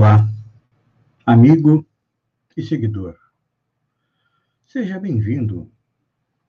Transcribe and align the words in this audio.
Olá, 0.00 0.26
amigo 1.26 1.86
e 2.56 2.62
seguidor. 2.62 3.18
Seja 4.64 4.98
bem-vindo 4.98 5.70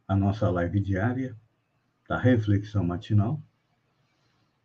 à 0.07 0.16
nossa 0.16 0.49
live 0.49 0.79
diária 0.79 1.38
da 2.07 2.17
Reflexão 2.17 2.85
Matinal, 2.85 3.43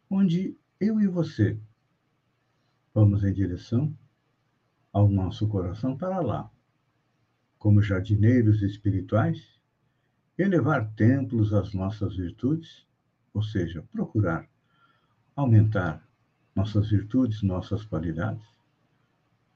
onde 0.09 0.57
eu 0.79 1.01
e 1.01 1.09
você 1.09 1.59
vamos 2.95 3.25
em 3.25 3.33
direção 3.33 3.93
ao 4.93 5.09
nosso 5.09 5.49
coração 5.49 5.99
para 5.99 6.21
lá, 6.21 6.49
como 7.59 7.83
jardineiros 7.83 8.63
espirituais, 8.63 9.61
elevar 10.39 10.95
templos 10.95 11.53
às 11.53 11.75
nossas 11.75 12.17
virtudes, 12.17 12.87
ou 13.35 13.43
seja, 13.43 13.83
procurar 13.91 14.49
aumentar 15.35 16.09
nossas 16.55 16.89
virtudes, 16.89 17.43
nossas 17.43 17.85
qualidades, 17.85 18.56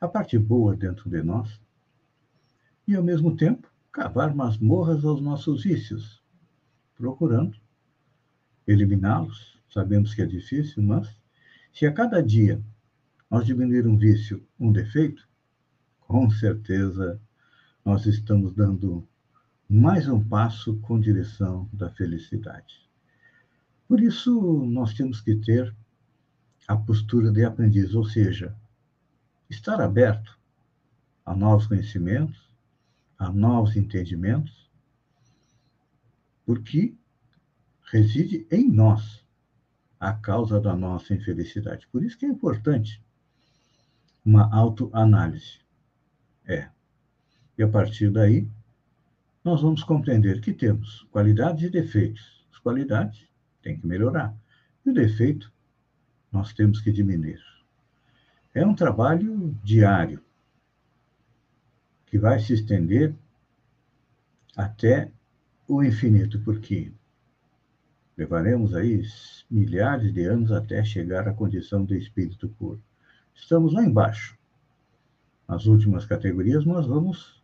a 0.00 0.08
parte 0.08 0.38
boa 0.38 0.74
dentro 0.74 1.10
de 1.10 1.22
nós 1.22 1.60
e, 2.88 2.94
ao 2.94 3.02
mesmo 3.02 3.36
tempo, 3.36 3.70
cavar 3.92 4.34
masmorras 4.34 5.04
aos 5.04 5.20
nossos 5.20 5.64
vícios, 5.64 6.22
procurando 6.96 7.58
eliminá-los. 8.66 9.60
Sabemos 9.68 10.14
que 10.14 10.22
é 10.22 10.26
difícil, 10.26 10.82
mas 10.82 11.08
se 11.72 11.86
a 11.86 11.92
cada 11.92 12.22
dia 12.22 12.62
nós 13.30 13.44
diminuir 13.44 13.86
um 13.86 13.96
vício, 13.96 14.44
um 14.58 14.72
defeito, 14.72 15.28
com 16.00 16.30
certeza 16.30 17.20
nós 17.84 18.06
estamos 18.06 18.54
dando 18.54 19.06
mais 19.68 20.08
um 20.08 20.22
passo 20.22 20.76
com 20.80 20.98
direção 20.98 21.68
da 21.72 21.90
felicidade. 21.90 22.88
Por 23.86 24.00
isso, 24.00 24.64
nós 24.66 24.94
temos 24.94 25.20
que 25.20 25.36
ter 25.36 25.74
a 26.66 26.76
postura 26.76 27.30
de 27.30 27.44
aprendiz, 27.44 27.94
ou 27.94 28.04
seja, 28.04 28.56
estar 29.50 29.80
aberto 29.80 30.38
a 31.26 31.34
novos 31.34 31.66
conhecimentos, 31.66 32.48
a 33.18 33.30
novos 33.30 33.76
entendimentos, 33.76 34.70
porque 36.46 36.94
reside 37.82 38.46
em 38.50 38.70
nós 38.70 39.24
a 39.98 40.12
causa 40.12 40.60
da 40.60 40.74
nossa 40.74 41.12
infelicidade. 41.12 41.86
Por 41.88 42.02
isso 42.02 42.16
que 42.16 42.24
é 42.24 42.28
importante 42.28 43.02
uma 44.24 44.48
autoanálise. 44.54 45.58
É. 46.46 46.70
E 47.58 47.62
a 47.62 47.68
partir 47.68 48.10
daí, 48.10 48.48
nós 49.44 49.60
vamos 49.60 49.82
compreender 49.82 50.40
que 50.40 50.52
temos 50.52 51.06
qualidades 51.10 51.64
e 51.64 51.70
defeitos. 51.70 52.46
As 52.52 52.58
qualidades 52.58 53.26
têm 53.62 53.78
que 53.78 53.86
melhorar. 53.86 54.34
E 54.84 54.90
o 54.90 54.94
defeito, 54.94 55.52
nós 56.32 56.52
temos 56.52 56.80
que 56.80 56.92
diminuir. 56.92 57.49
É 58.52 58.66
um 58.66 58.74
trabalho 58.74 59.56
diário 59.62 60.20
que 62.06 62.18
vai 62.18 62.40
se 62.40 62.52
estender 62.52 63.14
até 64.56 65.12
o 65.68 65.84
infinito, 65.84 66.40
porque 66.40 66.92
levaremos 68.16 68.74
aí 68.74 69.02
milhares 69.48 70.12
de 70.12 70.24
anos 70.24 70.50
até 70.50 70.82
chegar 70.82 71.28
à 71.28 71.32
condição 71.32 71.84
de 71.84 71.96
espírito 71.96 72.48
puro. 72.48 72.82
Estamos 73.32 73.72
lá 73.72 73.84
embaixo. 73.84 74.36
Nas 75.46 75.66
últimas 75.66 76.04
categorias, 76.04 76.64
nós 76.64 76.86
vamos 76.86 77.40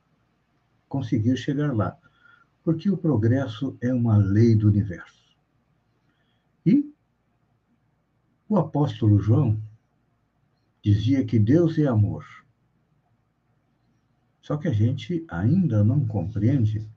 conseguir 0.89 1.37
chegar 1.37 1.73
lá, 1.73 1.97
porque 2.65 2.91
o 2.91 2.97
progresso 2.97 3.77
é 3.81 3.93
uma 3.95 4.17
lei 4.17 4.57
do 4.57 4.67
universo. 4.67 5.37
E 6.65 6.93
o 8.49 8.57
apóstolo 8.57 9.21
João 9.21 9.61
dizia 10.87 11.25
que 11.25 11.37
Deus 11.37 11.77
é 11.81 11.89
amor. 11.89 12.25
Só 14.41 14.57
que 14.57 14.69
a 14.69 14.73
gente 14.73 15.27
ainda 15.29 15.83
não 15.83 16.07
compreende 16.07 16.89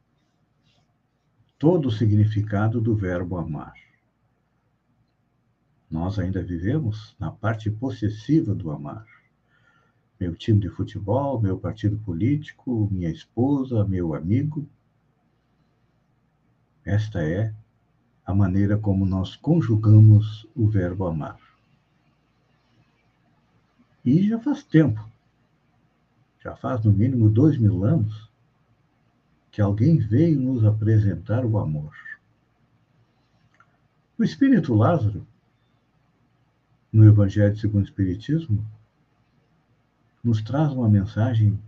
todo 1.58 1.88
o 1.88 1.92
significado 1.92 2.80
do 2.80 2.96
verbo 2.96 3.36
amar. 3.36 3.74
Nós 5.90 6.20
ainda 6.20 6.44
vivemos 6.44 7.16
na 7.20 7.32
parte 7.32 7.72
possessiva 7.72 8.54
do 8.54 8.70
amar. 8.70 9.08
Meu 10.20 10.36
time 10.36 10.60
de 10.60 10.70
futebol, 10.70 11.42
meu 11.42 11.58
partido 11.58 11.98
político, 11.98 12.88
minha 12.92 13.10
esposa, 13.10 13.84
meu 13.86 14.14
amigo. 14.14 14.70
Esta 16.86 17.24
é 17.24 17.56
a 18.24 18.36
maneira 18.36 18.78
como 18.78 19.04
nós 19.04 19.36
conjugamos 19.36 20.48
o 20.54 20.68
verbo 20.68 21.08
amar. 21.08 21.49
E 24.04 24.28
já 24.28 24.40
faz 24.40 24.64
tempo, 24.64 25.04
já 26.42 26.56
faz 26.56 26.84
no 26.84 26.92
mínimo 26.92 27.30
dois 27.30 27.58
mil 27.58 27.84
anos, 27.84 28.30
que 29.52 29.62
alguém 29.62 29.98
veio 29.98 30.40
nos 30.40 30.64
apresentar 30.64 31.46
o 31.46 31.58
amor. 31.58 31.94
O 34.18 34.24
Espírito 34.24 34.74
Lázaro, 34.74 35.26
no 36.92 37.06
Evangelho 37.06 37.58
segundo 37.58 37.84
o 37.84 37.88
Espiritismo, 37.88 38.66
nos 40.24 40.42
traz 40.42 40.72
uma 40.72 40.90
mensagem 40.90 41.60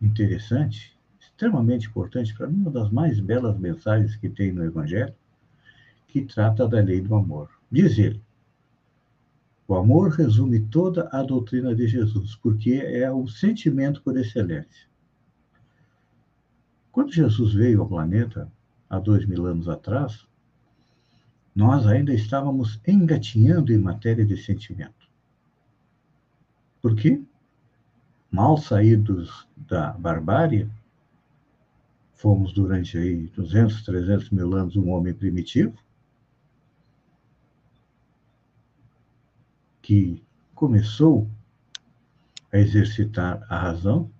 interessante, 0.00 0.96
extremamente 1.20 1.88
importante, 1.88 2.34
para 2.34 2.48
mim, 2.48 2.56
uma 2.56 2.70
das 2.70 2.90
mais 2.90 3.20
belas 3.20 3.58
mensagens 3.58 4.16
que 4.16 4.28
tem 4.28 4.52
no 4.52 4.64
Evangelho, 4.64 5.14
que 6.08 6.24
trata 6.24 6.68
da 6.68 6.80
lei 6.80 7.00
do 7.00 7.14
amor. 7.14 7.48
Diz 7.70 7.98
ele: 7.98 8.20
o 9.66 9.74
amor 9.74 10.10
resume 10.10 10.60
toda 10.60 11.08
a 11.12 11.22
doutrina 11.22 11.74
de 11.74 11.86
Jesus, 11.86 12.34
porque 12.36 12.74
é 12.74 13.10
o 13.10 13.26
sentimento 13.26 14.02
por 14.02 14.16
excelência. 14.16 14.86
Quando 16.90 17.12
Jesus 17.12 17.54
veio 17.54 17.80
ao 17.80 17.88
planeta, 17.88 18.50
há 18.88 18.98
dois 18.98 19.24
mil 19.24 19.46
anos 19.46 19.68
atrás, 19.68 20.26
nós 21.54 21.86
ainda 21.86 22.12
estávamos 22.12 22.80
engatinhando 22.86 23.72
em 23.72 23.78
matéria 23.78 24.24
de 24.24 24.36
sentimento. 24.36 25.08
Por 26.80 26.96
quê? 26.96 27.22
Mal 28.30 28.56
saídos 28.56 29.46
da 29.56 29.92
barbárie, 29.92 30.68
fomos 32.14 32.52
durante 32.52 32.96
aí 32.98 33.26
200, 33.28 33.82
300 33.82 34.30
mil 34.30 34.54
anos 34.54 34.76
um 34.76 34.90
homem 34.90 35.14
primitivo, 35.14 35.74
que 39.82 40.22
começou 40.54 41.28
a 42.52 42.58
exercitar 42.58 43.44
a 43.48 43.58
razão, 43.58 44.10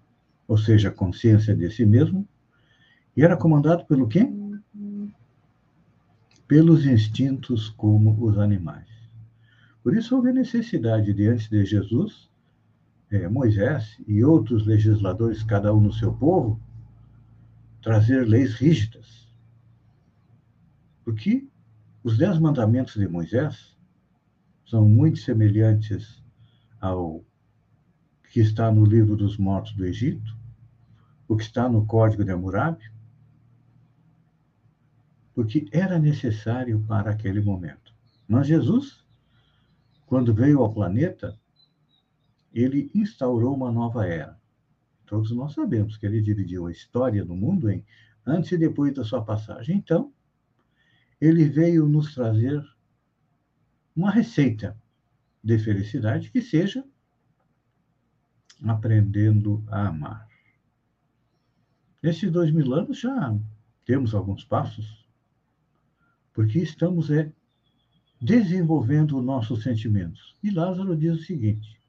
ou 0.48 0.58
seja, 0.58 0.88
a 0.88 0.92
consciência 0.92 1.54
de 1.54 1.70
si 1.70 1.86
mesmo, 1.86 2.28
e 3.16 3.22
era 3.22 3.36
comandado 3.36 3.86
pelo 3.86 4.08
quê? 4.08 4.28
Pelos 6.48 6.84
instintos 6.84 7.70
como 7.70 8.22
os 8.24 8.38
animais. 8.38 8.88
Por 9.82 9.96
isso 9.96 10.16
houve 10.16 10.30
a 10.30 10.34
necessidade 10.34 11.12
de, 11.12 11.28
antes 11.28 11.48
de 11.48 11.64
Jesus, 11.64 12.28
é, 13.10 13.28
Moisés 13.28 14.00
e 14.06 14.24
outros 14.24 14.66
legisladores, 14.66 15.42
cada 15.42 15.72
um 15.72 15.80
no 15.80 15.92
seu 15.92 16.12
povo, 16.12 16.60
trazer 17.82 18.26
leis 18.26 18.54
rígidas. 18.54 19.28
Porque 21.04 21.46
os 22.02 22.16
dez 22.16 22.38
mandamentos 22.38 22.94
de 22.94 23.06
Moisés 23.06 23.76
são 24.72 24.88
muito 24.88 25.18
semelhantes 25.18 26.24
ao 26.80 27.22
que 28.32 28.40
está 28.40 28.72
no 28.72 28.86
livro 28.86 29.14
dos 29.14 29.36
mortos 29.36 29.74
do 29.74 29.84
Egito, 29.84 30.34
o 31.28 31.36
que 31.36 31.42
está 31.42 31.68
no 31.68 31.84
Código 31.84 32.24
de 32.24 32.30
Hammurabi, 32.30 32.90
porque 35.34 35.68
era 35.70 35.98
necessário 35.98 36.82
para 36.88 37.10
aquele 37.10 37.42
momento. 37.42 37.94
Mas 38.26 38.46
Jesus, 38.46 39.04
quando 40.06 40.32
veio 40.32 40.60
ao 40.60 40.72
planeta, 40.72 41.38
ele 42.50 42.90
instaurou 42.94 43.54
uma 43.54 43.70
nova 43.70 44.06
era. 44.06 44.40
Todos 45.04 45.32
nós 45.32 45.52
sabemos 45.52 45.98
que 45.98 46.06
ele 46.06 46.22
dividiu 46.22 46.66
a 46.66 46.72
história 46.72 47.22
do 47.22 47.36
mundo 47.36 47.70
em 47.70 47.84
antes 48.24 48.52
e 48.52 48.56
depois 48.56 48.94
da 48.94 49.04
sua 49.04 49.22
passagem. 49.22 49.76
Então, 49.76 50.10
ele 51.20 51.44
veio 51.44 51.86
nos 51.86 52.14
trazer 52.14 52.64
uma 53.94 54.10
receita 54.10 54.76
de 55.42 55.58
felicidade 55.58 56.30
que 56.30 56.40
seja 56.40 56.84
aprendendo 58.66 59.64
a 59.68 59.88
amar. 59.88 60.28
Nesses 62.02 62.30
dois 62.30 62.50
mil 62.50 62.72
anos 62.74 63.00
já 63.00 63.36
temos 63.84 64.14
alguns 64.14 64.44
passos, 64.44 65.06
porque 66.32 66.58
estamos 66.60 67.10
é, 67.10 67.32
desenvolvendo 68.20 69.18
os 69.18 69.24
nossos 69.24 69.62
sentimentos. 69.62 70.36
E 70.42 70.50
Lázaro 70.50 70.96
diz 70.96 71.20
o 71.20 71.22
seguinte: 71.22 71.80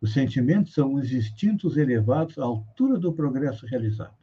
os 0.00 0.12
sentimentos 0.12 0.74
são 0.74 0.94
os 0.94 1.12
instintos 1.12 1.76
elevados 1.76 2.38
à 2.38 2.44
altura 2.44 2.98
do 2.98 3.12
progresso 3.12 3.66
realizado. 3.66 4.21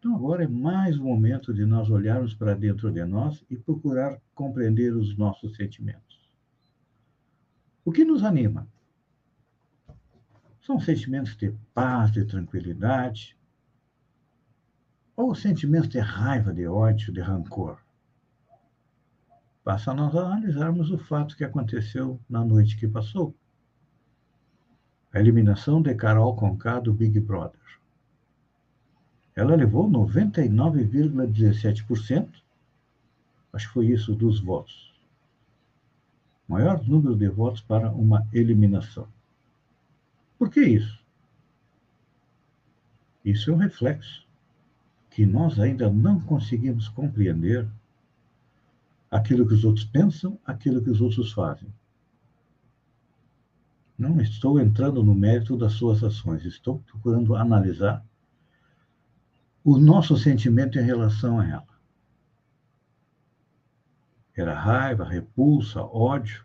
Então, 0.00 0.16
agora 0.16 0.44
é 0.44 0.48
mais 0.48 0.98
um 0.98 1.04
momento 1.04 1.52
de 1.52 1.66
nós 1.66 1.90
olharmos 1.90 2.32
para 2.32 2.54
dentro 2.54 2.90
de 2.90 3.04
nós 3.04 3.44
e 3.50 3.56
procurar 3.58 4.18
compreender 4.34 4.96
os 4.96 5.14
nossos 5.14 5.54
sentimentos. 5.54 6.18
O 7.84 7.92
que 7.92 8.02
nos 8.02 8.24
anima? 8.24 8.66
São 10.62 10.80
sentimentos 10.80 11.36
de 11.36 11.54
paz, 11.74 12.10
de 12.10 12.24
tranquilidade, 12.24 13.36
ou 15.14 15.34
sentimentos 15.34 15.90
de 15.90 15.98
raiva, 15.98 16.50
de 16.50 16.66
ódio, 16.66 17.12
de 17.12 17.20
rancor? 17.20 17.78
Basta 19.62 19.92
nós 19.92 20.16
analisarmos 20.16 20.90
o 20.90 20.96
fato 20.96 21.36
que 21.36 21.44
aconteceu 21.44 22.18
na 22.26 22.42
noite 22.42 22.78
que 22.78 22.88
passou. 22.88 23.34
A 25.12 25.20
eliminação 25.20 25.82
de 25.82 25.94
Carol 25.94 26.34
Conká 26.36 26.80
do 26.80 26.94
Big 26.94 27.20
Brother. 27.20 27.79
Ela 29.34 29.54
levou 29.54 29.88
99,17%, 29.88 32.28
acho 33.52 33.68
que 33.68 33.74
foi 33.74 33.86
isso, 33.86 34.14
dos 34.14 34.40
votos. 34.40 34.90
Maior 36.48 36.82
número 36.86 37.16
de 37.16 37.28
votos 37.28 37.60
para 37.60 37.90
uma 37.90 38.26
eliminação. 38.32 39.06
Por 40.38 40.50
que 40.50 40.60
isso? 40.60 41.00
Isso 43.24 43.50
é 43.50 43.54
um 43.54 43.58
reflexo 43.58 44.26
que 45.10 45.26
nós 45.26 45.60
ainda 45.60 45.90
não 45.90 46.20
conseguimos 46.20 46.88
compreender 46.88 47.68
aquilo 49.10 49.46
que 49.46 49.54
os 49.54 49.64
outros 49.64 49.84
pensam, 49.84 50.38
aquilo 50.44 50.82
que 50.82 50.90
os 50.90 51.00
outros 51.00 51.32
fazem. 51.32 51.72
Não 53.98 54.20
estou 54.20 54.58
entrando 54.58 55.02
no 55.02 55.14
mérito 55.14 55.56
das 55.56 55.74
suas 55.74 56.02
ações, 56.02 56.44
estou 56.44 56.78
procurando 56.78 57.36
analisar 57.36 58.04
o 59.70 59.78
nosso 59.78 60.16
sentimento 60.16 60.80
em 60.80 60.82
relação 60.82 61.38
a 61.38 61.46
ela. 61.46 61.68
Era 64.36 64.52
raiva, 64.52 65.04
repulsa, 65.04 65.80
ódio, 65.80 66.44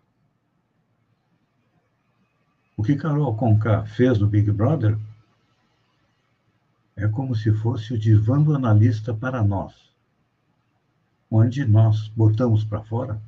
o 2.77 2.83
que 2.83 2.95
Carol 2.95 3.36
Conká 3.36 3.83
fez 3.83 4.19
no 4.19 4.27
Big 4.27 4.51
Brother 4.51 4.95
é 6.95 7.07
como 7.07 7.36
se 7.36 7.51
fosse 7.51 7.95
o 7.95 7.98
divã 7.98 8.39
do 8.39 8.54
analista 8.54 9.12
para 9.12 9.44
nós, 9.44 9.74
onde 11.31 11.66
nós 11.66 12.07
botamos 12.10 12.63
para 12.63 12.83
fora 12.83 13.19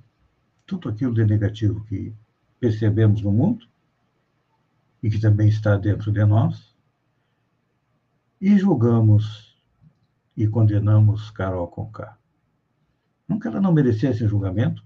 tudo 0.67 0.89
aquilo 0.89 1.15
de 1.15 1.25
negativo 1.25 1.83
que 1.85 2.13
percebemos 2.59 3.23
no 3.23 3.31
mundo 3.31 3.67
e 5.01 5.09
que 5.09 5.19
também 5.19 5.49
está 5.49 5.75
dentro 5.75 6.11
de 6.11 6.23
nós 6.23 6.71
e 8.39 8.59
julgamos 8.59 9.46
e 10.37 10.47
condenamos 10.47 11.31
Carol 11.31 11.67
Conká. 11.67 12.15
Não 13.27 13.39
que 13.39 13.47
ela 13.47 13.59
não 13.59 13.73
merecesse 13.73 14.27
julgamento, 14.27 14.85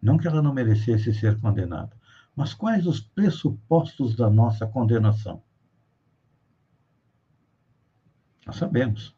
não 0.00 0.18
que 0.18 0.28
ela 0.28 0.42
não 0.42 0.52
merecesse 0.52 1.12
ser 1.14 1.40
condenada, 1.40 1.96
mas 2.36 2.52
quais 2.52 2.86
os 2.86 3.00
pressupostos 3.00 4.14
da 4.14 4.28
nossa 4.28 4.66
condenação? 4.66 5.42
Nós 8.46 8.56
sabemos 8.56 9.16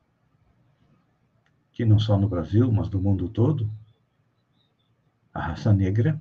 que 1.73 1.85
não 1.85 1.99
só 1.99 2.17
no 2.17 2.29
Brasil, 2.29 2.71
mas 2.71 2.89
no 2.89 3.01
mundo 3.01 3.29
todo, 3.29 3.71
a 5.35 5.41
raça 5.41 5.73
negra 5.73 6.21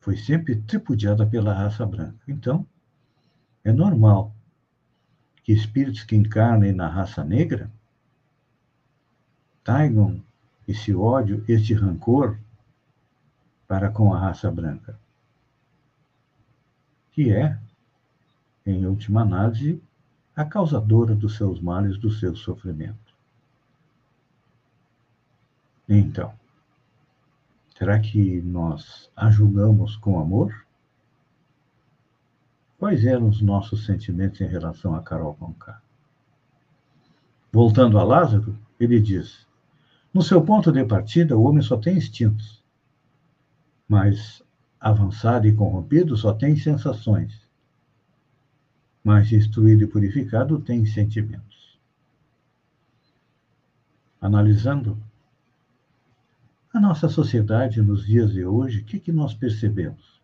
foi 0.00 0.16
sempre 0.16 0.56
tripudiada 0.56 1.26
pela 1.26 1.54
raça 1.54 1.86
branca. 1.86 2.20
Então, 2.28 2.66
é 3.64 3.72
normal 3.72 4.34
que 5.42 5.52
espíritos 5.52 6.04
que 6.04 6.16
encarnem 6.16 6.72
na 6.72 6.88
raça 6.88 7.24
negra 7.24 7.70
traigam 9.64 10.22
esse 10.66 10.94
ódio, 10.94 11.44
esse 11.48 11.74
rancor 11.74 12.38
para 13.66 13.90
com 13.90 14.12
a 14.12 14.18
raça 14.18 14.50
branca 14.50 14.98
que 17.12 17.32
é, 17.32 17.58
em 18.64 18.86
última 18.86 19.22
análise, 19.22 19.82
a 20.34 20.44
causadora 20.44 21.14
dos 21.14 21.36
seus 21.36 21.60
males, 21.60 21.98
do 21.98 22.10
seu 22.10 22.34
sofrimento. 22.34 23.14
Então, 25.88 26.32
será 27.76 27.98
que 27.98 28.40
nós 28.42 29.10
a 29.16 29.30
julgamos 29.30 29.96
com 29.96 30.20
amor? 30.20 30.64
Quais 32.78 33.04
eram 33.04 33.28
os 33.28 33.42
nossos 33.42 33.84
sentimentos 33.84 34.40
em 34.40 34.46
relação 34.46 34.94
a 34.94 35.02
Carol 35.02 35.34
Conká? 35.34 35.82
Voltando 37.52 37.98
a 37.98 38.04
Lázaro, 38.04 38.56
ele 38.78 39.00
diz: 39.00 39.46
No 40.12 40.22
seu 40.22 40.42
ponto 40.42 40.72
de 40.72 40.84
partida, 40.84 41.36
o 41.38 41.44
homem 41.44 41.62
só 41.62 41.76
tem 41.76 41.96
instintos, 41.96 42.64
mas 43.88 44.42
avançado 44.80 45.46
e 45.46 45.54
corrompido 45.54 46.16
só 46.16 46.32
tem 46.32 46.56
sensações, 46.56 47.48
mas 49.04 49.30
instruído 49.30 49.84
e 49.84 49.86
purificado 49.86 50.60
tem 50.60 50.84
sentimentos. 50.84 51.78
Analisando 54.20 55.00
a 56.74 56.80
nossa 56.80 57.08
sociedade 57.08 57.80
nos 57.80 58.04
dias 58.04 58.32
de 58.32 58.44
hoje, 58.44 58.80
o 58.80 58.84
que, 58.84 58.98
que 58.98 59.12
nós 59.12 59.32
percebemos? 59.32 60.20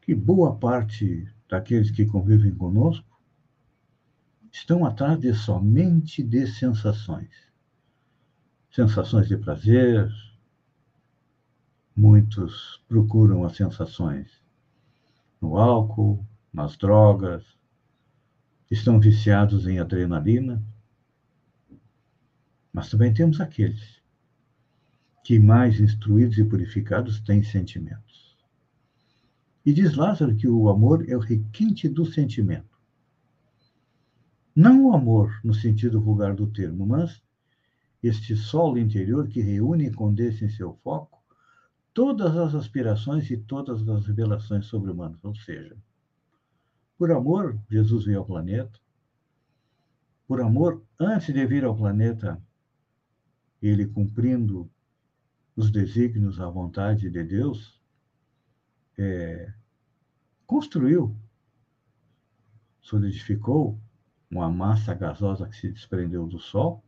Que 0.00 0.14
boa 0.14 0.56
parte 0.56 1.28
daqueles 1.48 1.92
que 1.92 2.04
convivem 2.04 2.52
conosco 2.52 3.11
estão 4.52 4.84
atrás 4.84 5.18
de 5.18 5.34
somente 5.34 6.22
de 6.22 6.46
sensações. 6.46 7.30
Sensações 8.70 9.26
de 9.26 9.36
prazer, 9.36 10.08
Muitos 11.94 12.82
procuram 12.88 13.44
as 13.44 13.54
sensações 13.54 14.42
no 15.40 15.58
álcool, 15.58 16.24
nas 16.52 16.76
drogas, 16.76 17.44
estão 18.70 18.98
viciados 18.98 19.66
em 19.66 19.78
adrenalina. 19.78 20.62
Mas 22.72 22.88
também 22.88 23.12
temos 23.12 23.40
aqueles 23.40 24.00
que, 25.22 25.38
mais 25.38 25.80
instruídos 25.80 26.38
e 26.38 26.44
purificados, 26.44 27.20
têm 27.20 27.42
sentimentos. 27.42 28.38
E 29.66 29.72
diz 29.72 29.94
Lázaro 29.94 30.34
que 30.34 30.48
o 30.48 30.70
amor 30.70 31.08
é 31.08 31.16
o 31.16 31.20
requinte 31.20 31.88
do 31.88 32.06
sentimento. 32.06 32.71
Não 34.54 34.86
o 34.86 34.94
amor 34.94 35.40
no 35.42 35.54
sentido 35.54 36.00
vulgar 36.00 36.34
do 36.34 36.46
termo, 36.46 36.86
mas 36.86 37.22
este 38.02 38.36
solo 38.36 38.78
interior 38.78 39.28
que 39.28 39.40
reúne 39.40 39.86
e 39.86 39.92
condensa 39.92 40.44
em 40.44 40.50
seu 40.50 40.74
foco 40.82 41.22
todas 41.94 42.36
as 42.36 42.54
aspirações 42.54 43.30
e 43.30 43.36
todas 43.36 43.86
as 43.88 44.06
revelações 44.06 44.66
sobre-humanas. 44.66 45.22
Ou 45.24 45.34
seja, 45.34 45.76
por 46.98 47.10
amor, 47.10 47.58
Jesus 47.70 48.04
veio 48.04 48.18
ao 48.18 48.24
planeta. 48.24 48.78
Por 50.26 50.40
amor, 50.40 50.82
antes 50.98 51.32
de 51.32 51.46
vir 51.46 51.64
ao 51.64 51.76
planeta, 51.76 52.42
ele 53.60 53.86
cumprindo 53.86 54.70
os 55.54 55.70
desígnios, 55.70 56.40
a 56.40 56.48
vontade 56.48 57.10
de 57.10 57.22
Deus, 57.24 57.80
é, 58.98 59.52
construiu, 60.46 61.14
solidificou 62.80 63.78
uma 64.32 64.50
massa 64.50 64.94
gasosa 64.94 65.46
que 65.46 65.54
se 65.54 65.70
desprendeu 65.70 66.26
do 66.26 66.38
Sol 66.38 66.82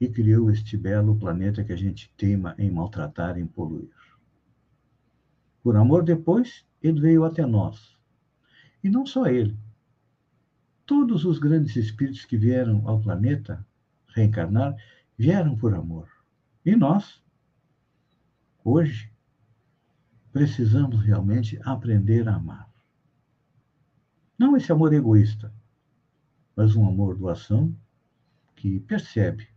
e 0.00 0.08
criou 0.08 0.48
este 0.48 0.76
belo 0.76 1.18
planeta 1.18 1.64
que 1.64 1.72
a 1.72 1.76
gente 1.76 2.12
teima 2.16 2.54
em 2.56 2.70
maltratar 2.70 3.36
em 3.36 3.44
poluir. 3.44 3.90
Por 5.60 5.76
amor, 5.76 6.04
depois, 6.04 6.64
ele 6.80 7.00
veio 7.00 7.24
até 7.24 7.44
nós. 7.44 7.98
E 8.82 8.88
não 8.88 9.04
só 9.04 9.26
ele. 9.26 9.58
Todos 10.86 11.24
os 11.24 11.40
grandes 11.40 11.74
espíritos 11.74 12.24
que 12.24 12.36
vieram 12.36 12.86
ao 12.88 13.00
planeta 13.00 13.66
reencarnar 14.14 14.76
vieram 15.18 15.56
por 15.56 15.74
amor. 15.74 16.08
E 16.64 16.76
nós, 16.76 17.20
hoje, 18.62 19.12
precisamos 20.32 21.00
realmente 21.00 21.58
aprender 21.64 22.28
a 22.28 22.36
amar. 22.36 22.67
Não 24.38 24.56
esse 24.56 24.70
amor 24.70 24.92
egoísta, 24.92 25.52
mas 26.54 26.76
um 26.76 26.86
amor 26.86 27.16
doação 27.16 27.74
que 28.54 28.80
percebe 28.80 29.48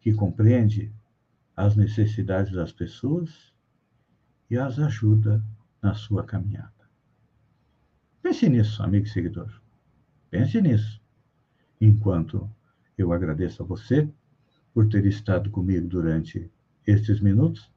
que 0.00 0.12
compreende 0.14 0.94
as 1.56 1.74
necessidades 1.74 2.52
das 2.52 2.72
pessoas 2.72 3.52
e 4.48 4.56
as 4.56 4.78
ajuda 4.78 5.44
na 5.82 5.94
sua 5.94 6.24
caminhada. 6.24 6.72
Pense 8.22 8.48
nisso, 8.48 8.82
amigo 8.82 9.06
seguidor. 9.06 9.60
Pense 10.30 10.60
nisso. 10.60 11.00
Enquanto 11.80 12.50
eu 12.96 13.12
agradeço 13.12 13.62
a 13.62 13.66
você 13.66 14.08
por 14.72 14.88
ter 14.88 15.06
estado 15.06 15.50
comigo 15.50 15.88
durante 15.88 16.50
estes 16.86 17.20
minutos. 17.20 17.70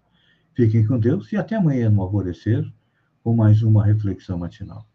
Fiquem 0.53 0.85
com 0.85 0.99
Deus 0.99 1.31
e 1.31 1.37
até 1.37 1.55
amanhã 1.55 1.89
no 1.89 2.01
alvorecer 2.01 2.69
com 3.23 3.35
mais 3.35 3.63
uma 3.63 3.85
reflexão 3.85 4.37
matinal. 4.37 4.88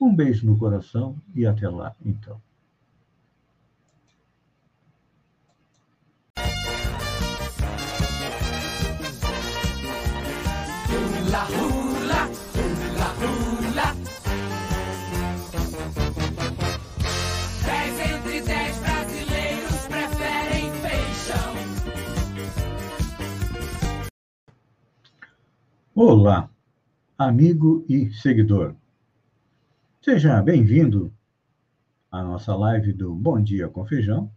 Um 0.00 0.14
beijo 0.14 0.46
no 0.46 0.56
coração 0.56 1.16
e 1.34 1.44
até 1.44 1.68
lá, 1.68 1.94
então. 2.04 2.40
Dez 17.64 18.00
entre 18.00 18.40
dez 18.42 18.78
brasileiros 18.78 19.86
preferem. 19.88 20.58
Olá, 25.94 26.48
amigo 27.18 27.84
e 27.88 28.12
seguidor. 28.12 28.77
Seja 30.00 30.40
bem-vindo 30.40 31.12
à 32.08 32.22
nossa 32.22 32.54
live 32.54 32.92
do 32.92 33.12
Bom 33.12 33.42
Dia 33.42 33.68
com 33.68 33.84
Feijão, 33.84 34.32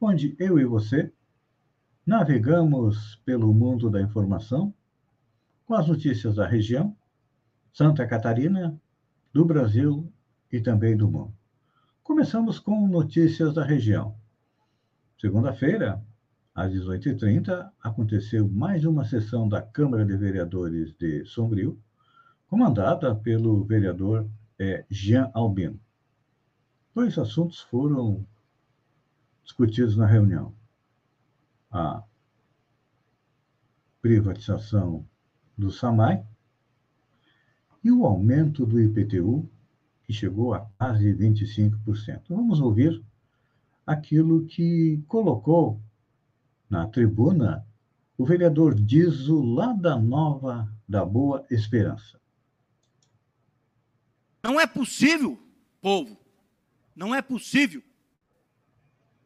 onde 0.00 0.36
eu 0.38 0.56
e 0.56 0.64
você 0.64 1.12
navegamos 2.06 3.20
pelo 3.24 3.52
mundo 3.52 3.90
da 3.90 4.00
informação 4.00 4.72
com 5.66 5.74
as 5.74 5.88
notícias 5.88 6.36
da 6.36 6.46
região, 6.46 6.96
Santa 7.72 8.06
Catarina, 8.06 8.80
do 9.32 9.44
Brasil 9.44 10.08
e 10.50 10.60
também 10.60 10.96
do 10.96 11.10
mundo. 11.10 11.34
Começamos 12.04 12.60
com 12.60 12.86
notícias 12.86 13.52
da 13.52 13.64
região. 13.64 14.14
Segunda-feira, 15.20 16.00
às 16.54 16.72
18h30, 16.72 17.68
aconteceu 17.82 18.48
mais 18.48 18.84
uma 18.84 19.04
sessão 19.04 19.48
da 19.48 19.60
Câmara 19.60 20.06
de 20.06 20.16
Vereadores 20.16 20.94
de 20.94 21.24
Sombrio, 21.24 21.82
comandada 22.46 23.12
pelo 23.12 23.64
vereador 23.64 24.30
é, 24.58 24.84
Jean 24.90 25.30
Albino. 25.34 25.80
Dois 26.94 27.18
assuntos 27.18 27.60
foram 27.60 28.26
discutidos 29.42 29.96
na 29.96 30.06
reunião: 30.06 30.54
a 31.70 32.02
privatização 34.00 35.06
do 35.56 35.70
SAMAI 35.70 36.24
e 37.82 37.90
o 37.90 38.06
aumento 38.06 38.64
do 38.64 38.80
IPTU, 38.80 39.48
que 40.04 40.12
chegou 40.12 40.54
a 40.54 40.60
quase 40.60 41.12
25%. 41.14 42.22
Vamos 42.28 42.60
ouvir 42.60 43.02
aquilo 43.86 44.46
que 44.46 45.02
colocou 45.06 45.80
na 46.68 46.86
tribuna 46.86 47.66
o 48.16 48.24
vereador 48.24 48.74
Dizo, 48.74 49.42
lá 49.42 49.72
da 49.72 49.98
Nova 49.98 50.72
da 50.88 51.04
Boa 51.04 51.44
Esperança. 51.50 52.20
Não 54.44 54.60
é 54.60 54.66
possível, 54.66 55.42
povo, 55.80 56.20
não 56.94 57.14
é 57.14 57.22
possível 57.22 57.82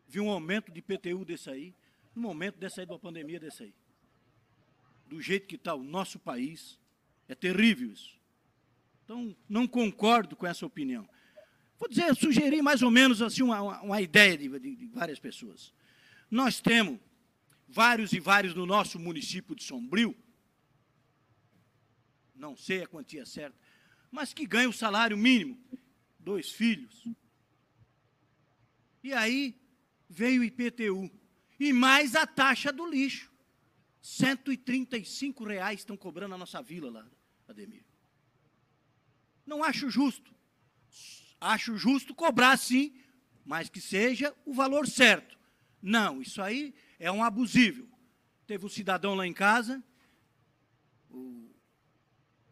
vir 0.07 0.21
um 0.21 0.31
aumento 0.31 0.71
de 0.71 0.79
IPTU 0.79 1.25
desse 1.25 1.51
aí, 1.51 1.75
no 2.15 2.23
momento 2.23 2.57
dessa 2.57 2.83
aí, 2.83 2.87
de 2.87 2.93
uma 2.93 3.01
pandemia 3.01 3.41
desse 3.41 3.65
aí. 3.65 3.75
Do 5.09 5.21
jeito 5.21 5.49
que 5.49 5.57
está 5.57 5.75
o 5.75 5.83
nosso 5.83 6.21
país, 6.21 6.79
é 7.29 7.35
terrível 7.35 7.91
isso. 7.91 8.17
Então, 9.03 9.37
não 9.49 9.67
concordo 9.67 10.37
com 10.37 10.47
essa 10.47 10.65
opinião. 10.65 11.09
Vou 11.81 11.89
dizer, 11.89 12.15
sugerir 12.15 12.63
mais 12.63 12.81
ou 12.81 12.91
menos 12.91 13.21
assim 13.21 13.43
uma, 13.43 13.81
uma 13.81 14.01
ideia 14.01 14.39
de, 14.39 14.49
de, 14.49 14.77
de 14.77 14.87
várias 14.87 15.19
pessoas. 15.19 15.75
Nós 16.31 16.61
temos 16.61 17.01
vários 17.67 18.13
e 18.13 18.21
vários 18.21 18.55
no 18.55 18.65
nosso 18.65 19.01
município 19.01 19.57
de 19.57 19.65
Sombrio, 19.65 20.17
não 22.37 22.57
sei 22.57 22.85
a 22.85 22.87
quantia 22.87 23.27
certa, 23.27 23.59
mas 24.11 24.33
que 24.33 24.47
ganha 24.47 24.69
o 24.69 24.73
salário 24.73 25.17
mínimo, 25.17 25.59
dois 26.19 26.51
filhos. 26.51 27.07
E 29.03 29.13
aí 29.13 29.61
veio 30.09 30.43
o 30.43 30.45
IPTU. 30.45 31.11
E 31.59 31.73
mais 31.73 32.15
a 32.15 32.27
taxa 32.27 32.73
do 32.73 32.87
lixo. 32.87 33.33
135 34.01 35.45
reais 35.45 35.81
estão 35.81 35.97
cobrando 35.97 36.35
a 36.35 36.39
nossa 36.39 36.63
vila 36.63 36.91
lá, 36.91 37.07
Ademir. 37.47 37.85
Não 39.45 39.63
acho 39.63 39.91
justo. 39.91 40.35
Acho 41.41 41.77
justo 41.77 42.15
cobrar 42.15 42.57
sim, 42.57 42.95
mas 43.45 43.69
que 43.69 43.81
seja 43.81 44.35
o 44.45 44.53
valor 44.53 44.87
certo. 44.87 45.39
Não, 45.81 46.21
isso 46.21 46.43
aí 46.43 46.75
é 46.99 47.11
um 47.11 47.23
abusível. 47.23 47.89
Teve 48.47 48.67
um 48.67 48.69
cidadão 48.69 49.15
lá 49.15 49.27
em 49.27 49.33
casa, 49.33 49.83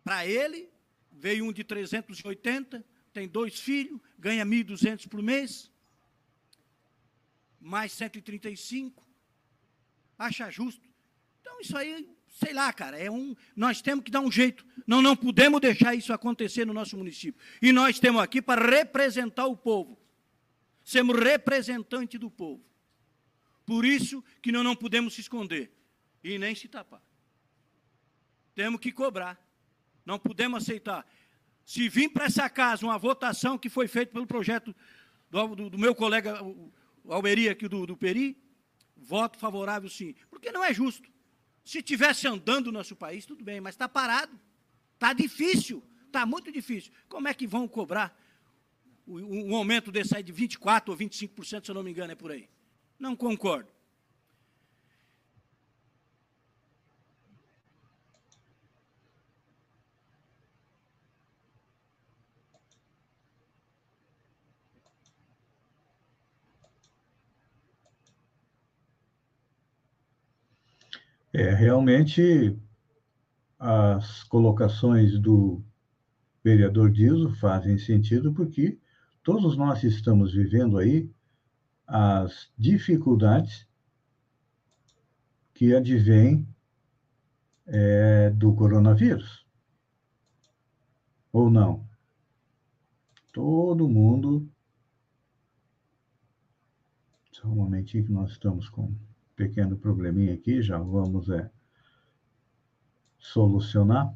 para 0.05 0.27
ele, 0.27 0.71
veio 1.19 1.45
um 1.45 1.53
de 1.53 1.65
380, 1.65 2.85
tem 3.13 3.27
dois 3.27 3.59
filhos, 3.59 4.01
ganha 4.19 4.45
1.200 4.45 5.09
por 5.09 5.23
mês, 5.23 5.71
mais 7.61 7.93
135, 7.93 9.07
acha 10.19 10.51
justo. 10.51 10.87
Então, 11.41 11.61
isso 11.61 11.77
aí, 11.77 12.09
sei 12.29 12.53
lá, 12.53 12.73
cara, 12.73 12.99
é 12.99 13.11
um, 13.11 13.35
nós 13.55 13.81
temos 13.81 14.05
que 14.05 14.11
dar 14.11 14.21
um 14.21 14.31
jeito. 14.31 14.65
Não, 14.87 15.01
não 15.01 15.17
podemos 15.17 15.61
deixar 15.61 15.95
isso 15.95 16.13
acontecer 16.13 16.67
no 16.67 16.73
nosso 16.73 16.97
município. 16.97 17.41
E 17.61 17.73
nós 17.73 17.99
temos 17.99 18.23
aqui 18.23 18.43
para 18.43 18.65
representar 18.65 19.47
o 19.47 19.57
povo. 19.57 19.99
Sermos 20.85 21.19
representante 21.19 22.19
do 22.19 22.31
povo. 22.31 22.65
Por 23.65 23.85
isso 23.85 24.23
que 24.41 24.53
nós 24.53 24.63
não 24.63 24.77
podemos 24.77 25.15
se 25.15 25.21
esconder 25.21 25.73
e 26.23 26.39
nem 26.39 26.55
se 26.55 26.69
tapar. 26.69 27.03
Temos 28.55 28.81
que 28.81 28.93
cobrar. 28.93 29.46
Não 30.07 30.19
podemos 30.19 30.63
aceitar. 30.63 31.05
Se 31.65 31.89
vir 31.89 32.09
para 32.09 32.27
essa 32.27 32.49
casa 32.49 32.87
uma 32.87 32.97
votação 32.97 33.59
que 33.59 33.69
foi 33.69 33.89
feita 33.89 34.13
pelo 34.13 34.27
projeto 34.27 34.75
do, 35.29 35.57
do, 35.57 35.71
do 35.71 35.79
meu 35.79 35.95
colega 35.95 36.41
o 36.43 37.13
Almeria 37.13 37.53
aqui 37.53 37.69
do, 37.69 37.87
do 37.87 37.97
Peri, 37.97 38.37
voto 38.97 39.39
favorável 39.39 39.89
sim. 39.89 40.15
Porque 40.31 40.51
não 40.53 40.65
é 40.65 40.73
justo. 40.73 41.11
Se 41.65 41.83
tivesse 41.83 42.29
andando 42.29 42.71
nosso 42.71 42.95
país, 42.95 43.27
tudo 43.27 43.45
bem, 43.45 43.61
mas 43.61 43.75
está 43.75 43.89
parado. 43.89 44.39
Está 44.95 45.13
difícil. 45.13 45.83
Está 46.07 46.25
muito 46.25 46.51
difícil. 46.53 46.93
Como 47.09 47.27
é 47.27 47.35
que 47.35 47.47
vão 47.47 47.67
cobrar 47.67 48.17
um 49.07 49.55
aumento 49.55 49.93
desse 49.93 50.17
aí 50.17 50.23
de 50.23 50.33
24% 50.33 50.89
ou 50.89 50.97
25%, 50.97 51.65
se 51.65 51.71
eu 51.71 51.75
não 51.75 51.83
me 51.83 51.91
engano, 51.91 52.13
é 52.13 52.17
por 52.17 52.31
aí? 52.31 52.49
Não 52.99 53.15
concordo. 53.15 53.69
É, 71.39 71.53
realmente, 71.53 72.59
as 73.59 74.25
colocações 74.25 75.19
do 75.21 75.63
vereador 76.43 76.91
Dizo 76.91 77.29
fazem 77.35 77.77
sentido, 77.77 78.33
porque 78.33 78.81
todos 79.23 79.55
nós 79.55 79.85
estamos 79.85 80.33
vivendo 80.33 80.79
aí 80.79 81.13
as 81.87 82.51
dificuldades 82.57 83.69
que 85.53 85.75
advêm 85.75 86.49
é, 87.67 88.31
do 88.31 88.55
coronavírus. 88.55 89.47
Ou 91.31 91.51
não? 91.51 91.87
Todo 93.31 93.87
mundo. 93.87 94.51
Só 97.31 97.47
um 97.47 97.57
momentinho 97.57 98.07
que 98.07 98.13
nós 98.13 98.31
estamos 98.31 98.71
com 98.71 98.97
pequeno 99.37 99.77
probleminha 99.77 100.35
aqui, 100.35 100.63
já 100.63 100.79
vamos 100.79 101.29
é, 101.29 101.51
solucionar. 103.19 104.13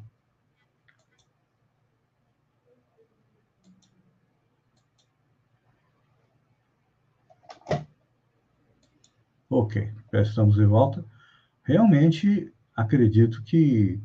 Ok, 9.47 9.93
estamos 10.13 10.55
de 10.55 10.65
volta. 10.65 11.05
Realmente 11.63 12.51
acredito 12.75 13.43
que 13.43 14.01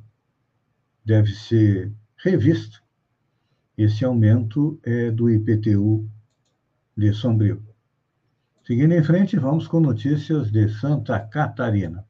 deve 1.05 1.33
ser 1.33 1.93
revisto 2.17 2.83
esse 3.79 4.05
aumento 4.05 4.79
é, 4.83 5.11
do 5.11 5.31
IPTU 5.31 6.11
de 6.97 7.13
Sombrio. 7.13 7.76
Seguindo 8.67 8.95
em 8.95 9.05
frente, 9.05 9.39
vamos 9.39 9.69
com 9.69 9.79
notícias 9.79 10.51
de 10.51 10.69
Santa 10.69 11.21
Catarina. 11.21 12.05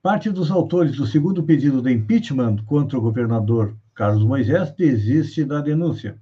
Parte 0.00 0.30
dos 0.30 0.50
autores 0.50 0.96
do 0.96 1.06
segundo 1.06 1.44
pedido 1.44 1.82
de 1.82 1.92
impeachment 1.92 2.64
contra 2.64 2.96
o 2.96 3.02
governador 3.02 3.76
Carlos 3.94 4.24
Moisés 4.24 4.72
desiste 4.72 5.44
da 5.44 5.60
denúncia. 5.60 6.18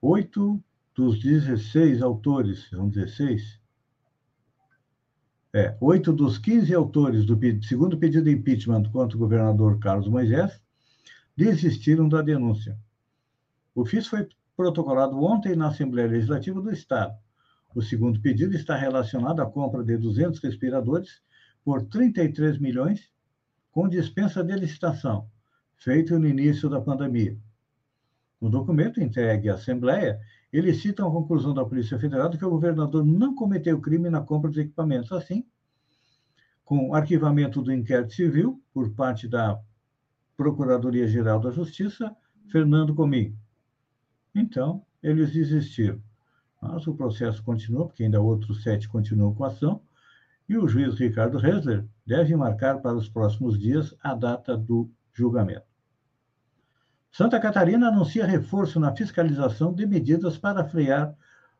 Oito 0.00 0.58
dos 0.94 1.20
16 1.20 2.00
autores, 2.00 2.66
são 2.70 2.88
16? 2.88 3.60
É, 5.52 5.76
oito 5.82 6.14
dos 6.14 6.38
15 6.38 6.74
autores 6.74 7.26
do 7.26 7.38
segundo 7.62 7.98
pedido 7.98 8.24
de 8.24 8.32
impeachment 8.32 8.84
contra 8.84 9.18
o 9.18 9.20
governador 9.20 9.78
Carlos 9.78 10.08
Moisés 10.08 10.58
desistiram 11.36 12.08
da 12.08 12.22
denúncia. 12.22 12.78
O 13.74 13.82
ofício 13.82 14.08
foi 14.08 14.26
protocolado 14.56 15.20
ontem 15.22 15.56
na 15.56 15.68
Assembleia 15.68 16.08
Legislativa 16.08 16.60
do 16.60 16.70
Estado. 16.70 17.14
O 17.74 17.82
segundo 17.82 18.20
pedido 18.20 18.54
está 18.54 18.76
relacionado 18.76 19.40
à 19.40 19.46
compra 19.46 19.82
de 19.82 19.96
200 19.96 20.40
respiradores 20.40 21.22
por 21.64 21.82
33 21.82 22.58
milhões 22.58 23.10
com 23.72 23.88
dispensa 23.88 24.44
de 24.44 24.54
licitação, 24.54 25.28
feito 25.76 26.18
no 26.18 26.28
início 26.28 26.68
da 26.68 26.80
pandemia. 26.80 27.36
No 28.40 28.48
documento 28.48 29.00
entregue 29.00 29.48
à 29.48 29.54
Assembleia, 29.54 30.20
eles 30.52 30.80
citam 30.80 31.08
a 31.08 31.10
conclusão 31.10 31.52
da 31.52 31.64
Polícia 31.64 31.98
Federal 31.98 32.28
de 32.28 32.38
que 32.38 32.44
o 32.44 32.50
governador 32.50 33.04
não 33.04 33.34
cometeu 33.34 33.80
crime 33.80 34.08
na 34.08 34.20
compra 34.20 34.50
dos 34.50 34.58
equipamentos. 34.58 35.10
Assim, 35.10 35.44
com 36.64 36.94
arquivamento 36.94 37.60
do 37.60 37.72
inquérito 37.72 38.14
civil 38.14 38.62
por 38.72 38.90
parte 38.94 39.26
da 39.28 39.60
Procuradoria-Geral 40.36 41.40
da 41.40 41.50
Justiça, 41.50 42.14
Fernando 42.50 42.94
Comim. 42.94 43.36
Então, 44.34 44.84
eles 45.02 45.32
desistiram. 45.32 46.00
Mas 46.60 46.86
o 46.86 46.94
processo 46.94 47.42
continua, 47.42 47.86
porque 47.86 48.02
ainda 48.02 48.20
outros 48.20 48.62
sete 48.62 48.88
continuam 48.88 49.34
com 49.34 49.44
a 49.44 49.48
ação, 49.48 49.80
e 50.48 50.56
o 50.56 50.66
juiz 50.66 50.94
Ricardo 50.98 51.38
Resler 51.38 51.86
deve 52.06 52.34
marcar 52.36 52.80
para 52.80 52.96
os 52.96 53.08
próximos 53.08 53.58
dias 53.58 53.94
a 54.02 54.14
data 54.14 54.56
do 54.56 54.90
julgamento. 55.12 55.66
Santa 57.12 57.38
Catarina 57.38 57.88
anuncia 57.88 58.26
reforço 58.26 58.80
na 58.80 58.94
fiscalização 58.94 59.72
de 59.72 59.86
medidas 59.86 60.36
para 60.36 60.64
frear 60.64 61.14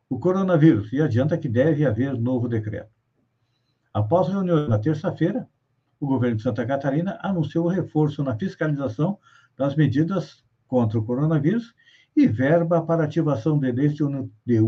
o 0.09 0.19
coronavírus 0.19 0.93
e 0.93 1.01
adianta 1.01 1.39
que 1.39 1.49
deve 1.49 1.87
haver 1.87 2.19
novo 2.19 2.49
decreto. 2.49 2.91
Após 3.93 4.29
reunião 4.29 4.69
na 4.69 4.79
terça-feira, 4.79 5.49
o 6.01 6.07
governo 6.07 6.37
de 6.37 6.43
Santa 6.43 6.67
Catarina 6.67 7.19
anunciou 7.23 7.67
o 7.67 7.69
reforço 7.69 8.23
na 8.23 8.37
fiscalização 8.37 9.19
das 9.57 9.77
medidas 9.77 10.45
contra 10.67 10.99
o 10.99 11.05
coronavírus 11.05 11.73
e 12.17 12.27
verba 12.27 12.83
para 12.83 13.05
ativação 13.05 13.59
de 13.59 13.73
de 13.73 14.61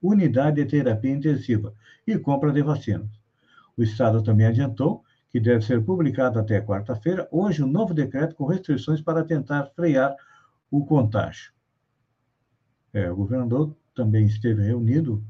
unidade 0.00 0.64
de 0.64 0.70
terapia 0.70 1.10
intensiva 1.10 1.74
e 2.06 2.18
compra 2.18 2.52
de 2.52 2.62
vacinas. 2.62 3.10
O 3.76 3.82
Estado 3.82 4.22
também 4.22 4.46
adiantou 4.46 5.04
que 5.30 5.38
deve 5.38 5.64
ser 5.64 5.84
publicado 5.84 6.38
até 6.38 6.60
quarta-feira, 6.60 7.28
hoje, 7.30 7.62
um 7.62 7.68
novo 7.68 7.92
decreto 7.92 8.34
com 8.34 8.46
restrições 8.46 9.00
para 9.00 9.24
tentar 9.24 9.66
frear 9.76 10.16
o 10.70 10.84
contágio. 10.84 11.52
É, 12.92 13.10
o 13.10 13.16
governador 13.16 13.76
também 13.94 14.26
esteve 14.26 14.62
reunido 14.62 15.22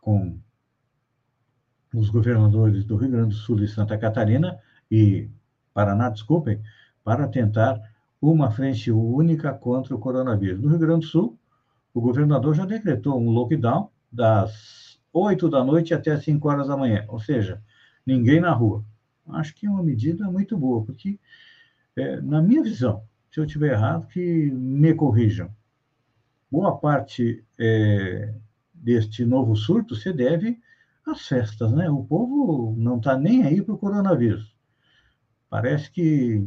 com 0.00 0.38
os 1.94 2.10
governadores 2.10 2.84
do 2.84 2.96
Rio 2.96 3.10
Grande 3.10 3.34
do 3.34 3.40
Sul 3.40 3.62
e 3.62 3.68
Santa 3.68 3.96
Catarina 3.96 4.58
e 4.90 5.28
Paraná, 5.72 6.10
desculpem, 6.10 6.60
para 7.02 7.26
tentar 7.26 7.80
uma 8.20 8.50
frente 8.50 8.90
única 8.90 9.52
contra 9.54 9.94
o 9.94 9.98
coronavírus. 9.98 10.60
No 10.60 10.68
Rio 10.68 10.78
Grande 10.78 11.06
do 11.06 11.10
Sul, 11.10 11.38
o 11.94 12.00
governador 12.00 12.54
já 12.54 12.66
decretou 12.66 13.18
um 13.18 13.30
lockdown 13.30 13.90
das 14.12 15.00
8 15.12 15.48
da 15.48 15.64
noite 15.64 15.94
até 15.94 16.18
5 16.18 16.48
horas 16.48 16.68
da 16.68 16.76
manhã, 16.76 17.04
ou 17.08 17.18
seja, 17.18 17.62
ninguém 18.06 18.40
na 18.40 18.52
rua. 18.52 18.84
Acho 19.28 19.54
que 19.54 19.66
é 19.66 19.70
uma 19.70 19.82
medida 19.82 20.30
muito 20.30 20.56
boa, 20.56 20.84
porque, 20.84 21.18
é, 21.96 22.20
na 22.20 22.42
minha 22.42 22.62
visão, 22.62 23.04
se 23.30 23.40
eu 23.40 23.44
estiver 23.44 23.72
errado, 23.72 24.06
que 24.08 24.50
me 24.50 24.92
corrijam. 24.94 25.50
Boa 26.50 26.76
parte 26.76 27.44
é, 27.58 28.34
deste 28.74 29.24
novo 29.24 29.54
surto 29.54 29.94
se 29.94 30.12
deve 30.12 30.58
às 31.06 31.26
festas, 31.26 31.72
né? 31.72 31.88
O 31.88 32.04
povo 32.04 32.74
não 32.76 32.96
está 32.96 33.16
nem 33.16 33.44
aí 33.44 33.62
para 33.62 33.74
o 33.74 33.78
coronavírus. 33.78 34.54
Parece 35.48 35.90
que 35.90 36.44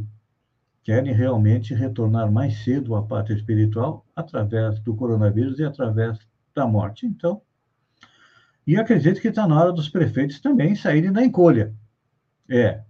querem 0.83 1.13
realmente 1.13 1.73
retornar 1.73 2.31
mais 2.31 2.63
cedo 2.63 2.95
à 2.95 3.01
pátria 3.01 3.35
espiritual 3.35 4.05
através 4.15 4.79
do 4.79 4.95
coronavírus 4.95 5.59
e 5.59 5.63
através 5.63 6.19
da 6.53 6.67
morte. 6.67 7.05
Então, 7.05 7.41
e 8.65 8.77
acredito 8.77 9.19
que 9.19 9.27
está 9.29 9.47
na 9.47 9.59
hora 9.59 9.71
dos 9.71 9.89
prefeitos 9.89 10.39
também 10.39 10.75
saírem 10.75 11.11
da 11.11 11.23
encolha. 11.23 11.73
É, 12.49 12.81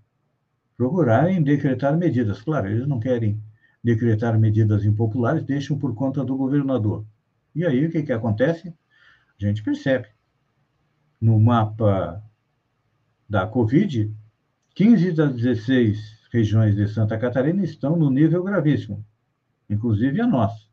procurarem 0.77 1.41
decretar 1.41 1.97
medidas. 1.97 2.41
Claro, 2.41 2.67
eles 2.67 2.87
não 2.87 2.99
querem 2.99 3.41
decretar 3.83 4.39
medidas 4.39 4.85
impopulares, 4.85 5.43
deixam 5.43 5.77
por 5.77 5.93
conta 5.93 6.23
do 6.23 6.35
governador. 6.35 7.05
E 7.55 7.65
aí, 7.65 7.85
o 7.85 7.91
que, 7.91 8.03
que 8.03 8.11
acontece? 8.11 8.73
A 9.39 9.45
gente 9.45 9.63
percebe. 9.63 10.07
No 11.19 11.39
mapa 11.39 12.23
da 13.29 13.47
Covid, 13.47 14.13
15 14.75 15.11
das 15.11 15.35
16 15.35 16.22
regiões 16.33 16.75
de 16.75 16.87
Santa 16.87 17.15
Catarina 17.17 17.63
estão 17.63 17.95
no 17.95 18.09
nível 18.09 18.43
gravíssimo, 18.43 19.05
inclusive 19.69 20.19
a 20.19 20.25
nossa. 20.25 20.65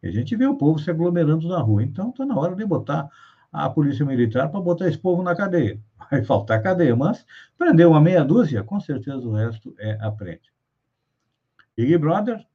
E 0.00 0.06
a 0.06 0.12
gente 0.12 0.36
vê 0.36 0.46
o 0.46 0.56
povo 0.56 0.78
se 0.78 0.88
aglomerando 0.88 1.48
na 1.48 1.58
rua. 1.58 1.82
Então, 1.82 2.10
está 2.10 2.24
na 2.24 2.38
hora 2.38 2.54
de 2.54 2.64
botar 2.64 3.10
a 3.52 3.68
polícia 3.68 4.06
militar 4.06 4.48
para 4.48 4.60
botar 4.60 4.86
esse 4.86 4.98
povo 4.98 5.20
na 5.20 5.34
cadeia. 5.34 5.80
Vai 6.08 6.22
faltar 6.22 6.62
cadeia, 6.62 6.94
mas 6.94 7.26
prender 7.58 7.88
uma 7.88 8.00
meia 8.00 8.24
dúzia, 8.24 8.62
com 8.62 8.78
certeza 8.78 9.26
o 9.26 9.32
resto 9.32 9.74
é 9.78 9.98
aprende. 10.00 10.52
Big 11.76 11.98
Brother, 11.98 12.46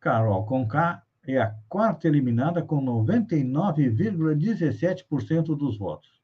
Carol 0.00 0.46
Conká 0.46 1.02
é 1.26 1.36
a 1.38 1.54
quarta 1.68 2.08
eliminada 2.08 2.62
com 2.62 2.82
99,17% 2.82 5.54
dos 5.56 5.76
votos. 5.76 6.19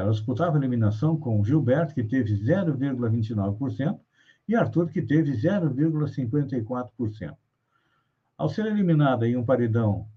Ela 0.00 0.12
disputava 0.12 0.56
a 0.56 0.58
eliminação 0.58 1.16
com 1.16 1.44
Gilberto, 1.44 1.94
que 1.94 2.02
teve 2.02 2.32
0,29%, 2.32 4.00
e 4.48 4.56
Arthur, 4.56 4.88
que 4.88 5.02
teve 5.02 5.32
0,54%. 5.32 7.36
Ao 8.36 8.48
ser 8.48 8.64
eliminada 8.64 9.28
em 9.28 9.36
um 9.36 9.44
paredão, 9.44 10.08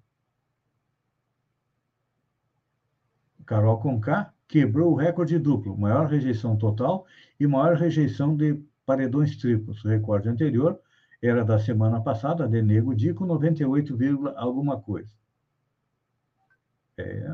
Carol 3.46 3.78
Conká 3.80 4.34
quebrou 4.48 4.94
o 4.94 4.96
recorde 4.96 5.38
duplo, 5.38 5.78
maior 5.78 6.08
rejeição 6.08 6.56
total 6.56 7.06
e 7.38 7.46
maior 7.46 7.76
rejeição 7.76 8.36
de 8.36 8.64
paredões 8.86 9.36
triplos. 9.36 9.84
O 9.84 9.90
recorde 9.90 10.30
anterior 10.30 10.80
era 11.22 11.44
da 11.44 11.60
semana 11.60 12.02
passada, 12.02 12.48
de 12.48 12.62
Nego 12.62 12.96
Dico, 12.96 13.26
98, 13.26 13.98
alguma 14.38 14.80
coisa. 14.80 15.12
É, 16.98 17.28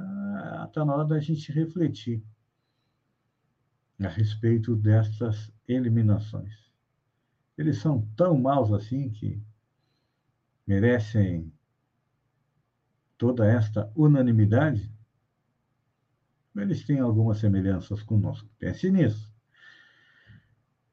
está 0.65 0.83
na 0.83 0.95
hora 0.95 1.05
da 1.05 1.19
gente 1.19 1.51
refletir 1.51 2.23
a 4.05 4.07
respeito 4.07 4.75
dessas 4.75 5.51
eliminações. 5.67 6.53
Eles 7.57 7.77
são 7.77 8.07
tão 8.15 8.37
maus 8.37 8.71
assim 8.71 9.09
que 9.09 9.41
merecem 10.65 11.51
toda 13.17 13.45
esta 13.45 13.91
unanimidade? 13.95 14.89
Eles 16.55 16.85
têm 16.85 16.99
algumas 16.99 17.37
semelhanças 17.37 18.01
conosco. 18.01 18.49
Pense 18.57 18.89
nisso. 18.89 19.31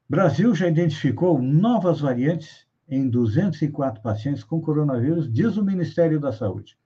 Brasil 0.09 0.55
já 0.55 0.69
identificou 0.69 1.41
novas 1.41 2.01
variantes 2.01 2.67
em 2.89 3.09
204 3.09 4.01
pacientes 4.03 4.45
com 4.45 4.61
coronavírus, 4.61 5.33
diz 5.33 5.57
o 5.57 5.65
Ministério 5.65 6.21
da 6.21 6.33
Saúde. 6.33 6.79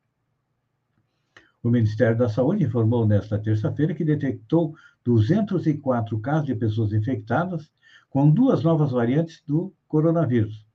O 1.62 1.68
Ministério 1.68 2.16
da 2.16 2.28
Saúde 2.28 2.64
informou 2.64 3.06
nesta 3.06 3.38
terça-feira 3.38 3.94
que 3.94 4.04
detectou 4.04 4.74
204 5.05 6.19
casos 6.21 6.47
de 6.47 6.55
pessoas 6.55 6.93
infectadas 6.93 7.71
com 8.09 8.31
duas 8.31 8.63
novas 8.63 8.91
variantes 8.91 9.43
do 9.47 9.73
coronavírus, 9.87 10.67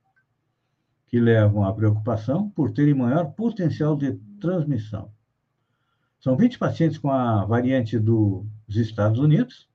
que 1.07 1.19
levam 1.19 1.63
à 1.63 1.73
preocupação 1.73 2.49
por 2.49 2.71
terem 2.71 2.93
maior 2.93 3.31
potencial 3.31 3.95
de 3.95 4.13
transmissão. 4.39 5.11
São 6.19 6.35
20 6.35 6.57
pacientes 6.57 6.97
com 6.97 7.11
a 7.11 7.45
variante 7.45 7.99
dos 7.99 8.45
Estados 8.69 9.19
Unidos 9.19 9.69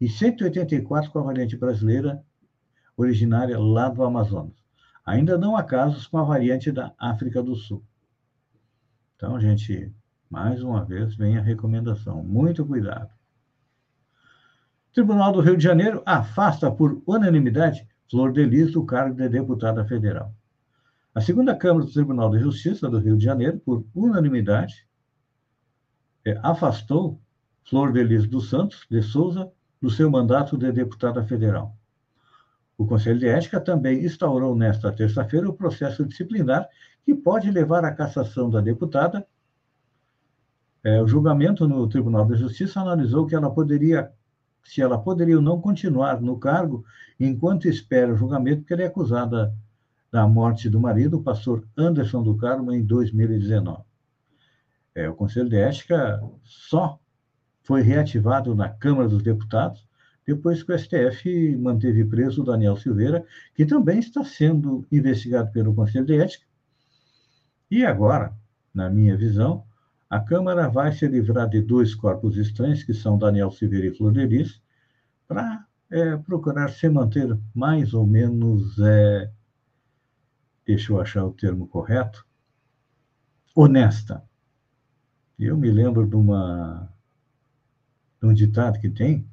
e 0.00 0.08
184 0.08 1.10
com 1.10 1.18
a 1.18 1.22
variante 1.22 1.56
brasileira, 1.56 2.24
originária 2.96 3.58
lá 3.58 3.88
do 3.88 4.02
Amazonas. 4.02 4.54
Ainda 5.04 5.36
não 5.36 5.56
há 5.56 5.62
casos 5.62 6.06
com 6.06 6.18
a 6.18 6.24
variante 6.24 6.72
da 6.72 6.94
África 6.98 7.42
do 7.42 7.54
Sul. 7.54 7.84
Então, 9.14 9.38
gente, 9.38 9.92
mais 10.28 10.62
uma 10.62 10.84
vez 10.84 11.14
vem 11.14 11.38
a 11.38 11.42
recomendação: 11.42 12.22
muito 12.22 12.64
cuidado. 12.64 13.15
Tribunal 14.96 15.30
do 15.30 15.42
Rio 15.42 15.58
de 15.58 15.62
Janeiro 15.62 16.02
afasta 16.06 16.70
por 16.70 17.02
unanimidade 17.06 17.86
Flor 18.10 18.32
Delis 18.32 18.72
do 18.72 18.82
cargo 18.82 19.14
de 19.14 19.28
deputada 19.28 19.84
federal. 19.84 20.34
A 21.14 21.20
segunda 21.20 21.54
Câmara 21.54 21.84
do 21.84 21.92
Tribunal 21.92 22.30
de 22.30 22.38
Justiça 22.38 22.88
do 22.88 22.98
Rio 22.98 23.14
de 23.18 23.22
Janeiro, 23.22 23.58
por 23.58 23.84
unanimidade, 23.94 24.88
é, 26.24 26.40
afastou 26.42 27.20
Flor 27.68 27.92
Delis 27.92 28.26
dos 28.26 28.48
Santos 28.48 28.86
de 28.90 29.02
Souza 29.02 29.52
do 29.82 29.90
seu 29.90 30.10
mandato 30.10 30.56
de 30.56 30.72
deputada 30.72 31.22
federal. 31.22 31.76
O 32.78 32.86
Conselho 32.86 33.18
de 33.18 33.28
Ética 33.28 33.60
também 33.60 34.02
instaurou 34.02 34.56
nesta 34.56 34.90
terça-feira 34.90 35.46
o 35.46 35.52
processo 35.52 36.06
disciplinar 36.06 36.66
que 37.04 37.14
pode 37.14 37.50
levar 37.50 37.84
à 37.84 37.92
cassação 37.92 38.48
da 38.48 38.62
deputada. 38.62 39.26
É, 40.82 41.02
o 41.02 41.06
julgamento 41.06 41.68
no 41.68 41.86
Tribunal 41.86 42.24
de 42.24 42.36
Justiça 42.36 42.80
analisou 42.80 43.26
que 43.26 43.34
ela 43.34 43.50
poderia 43.50 44.10
se 44.66 44.82
ela 44.82 44.98
poderia 44.98 45.36
ou 45.36 45.42
não 45.42 45.60
continuar 45.60 46.20
no 46.20 46.38
cargo 46.38 46.84
enquanto 47.18 47.68
espera 47.68 48.12
o 48.12 48.16
julgamento, 48.16 48.60
porque 48.60 48.74
ela 48.74 48.82
é 48.82 48.86
acusada 48.86 49.54
da 50.10 50.26
morte 50.26 50.68
do 50.68 50.80
marido, 50.80 51.18
o 51.18 51.22
pastor 51.22 51.66
Anderson 51.76 52.22
do 52.22 52.36
Carmo, 52.36 52.72
em 52.72 52.82
2019. 52.82 53.82
É, 54.94 55.08
o 55.08 55.14
Conselho 55.14 55.48
de 55.48 55.56
Ética 55.56 56.22
só 56.42 56.98
foi 57.62 57.82
reativado 57.82 58.54
na 58.54 58.68
Câmara 58.68 59.08
dos 59.08 59.22
Deputados 59.22 59.86
depois 60.26 60.62
que 60.62 60.72
o 60.72 60.78
STF 60.78 61.56
manteve 61.56 62.04
preso 62.04 62.42
o 62.42 62.44
Daniel 62.44 62.76
Silveira, 62.76 63.24
que 63.54 63.64
também 63.64 63.98
está 64.00 64.24
sendo 64.24 64.84
investigado 64.90 65.52
pelo 65.52 65.74
Conselho 65.74 66.04
de 66.04 66.16
Ética. 66.18 66.46
E 67.70 67.84
agora, 67.84 68.34
na 68.74 68.90
minha 68.90 69.16
visão, 69.16 69.65
a 70.08 70.20
Câmara 70.20 70.68
vai 70.68 70.92
se 70.92 71.06
livrar 71.08 71.48
de 71.48 71.60
dois 71.60 71.94
corpos 71.94 72.36
estranhos, 72.36 72.84
que 72.84 72.94
são 72.94 73.18
Daniel 73.18 73.50
Silveira 73.50 73.86
e 73.86 73.94
Floriris, 73.94 74.62
para 75.26 75.66
é, 75.90 76.16
procurar 76.16 76.70
se 76.70 76.88
manter 76.88 77.36
mais 77.54 77.92
ou 77.92 78.06
menos, 78.06 78.78
é, 78.78 79.30
deixa 80.64 80.92
eu 80.92 81.00
achar 81.00 81.24
o 81.24 81.32
termo 81.32 81.66
correto, 81.66 82.24
honesta. 83.54 84.22
Eu 85.38 85.56
me 85.56 85.70
lembro 85.70 86.06
de, 86.06 86.14
uma, 86.14 86.88
de 88.20 88.28
um 88.28 88.32
ditado 88.32 88.78
que 88.78 88.88
tem 88.88 89.28